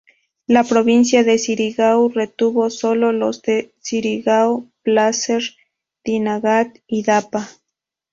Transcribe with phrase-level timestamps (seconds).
[0.47, 5.43] La provincia de Surigao retuvo sólo los de Surigao, Placer,
[6.03, 7.47] Dinagat y Dapa.